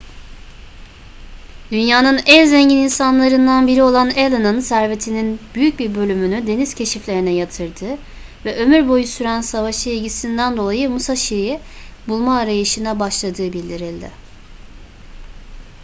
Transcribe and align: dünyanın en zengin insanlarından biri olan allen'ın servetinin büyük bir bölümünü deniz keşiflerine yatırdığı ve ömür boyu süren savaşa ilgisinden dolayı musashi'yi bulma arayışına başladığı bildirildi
dünyanın 1.71 2.19
en 2.25 2.45
zengin 2.45 2.77
insanlarından 2.77 3.67
biri 3.67 3.83
olan 3.83 4.09
allen'ın 4.09 4.59
servetinin 4.59 5.39
büyük 5.55 5.79
bir 5.79 5.95
bölümünü 5.95 6.47
deniz 6.47 6.73
keşiflerine 6.73 7.33
yatırdığı 7.33 7.97
ve 8.45 8.55
ömür 8.55 8.87
boyu 8.87 9.07
süren 9.07 9.41
savaşa 9.41 9.89
ilgisinden 9.89 10.57
dolayı 10.57 10.89
musashi'yi 10.89 11.59
bulma 12.07 12.37
arayışına 12.37 12.99
başladığı 12.99 13.53
bildirildi 13.53 14.11